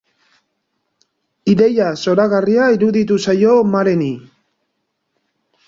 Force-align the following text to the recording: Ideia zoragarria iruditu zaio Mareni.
Ideia 1.53 1.89
zoragarria 2.05 2.71
iruditu 2.77 3.21
zaio 3.29 3.55
Mareni. 3.77 4.11